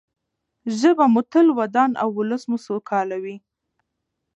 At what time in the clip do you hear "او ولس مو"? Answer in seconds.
2.01-2.57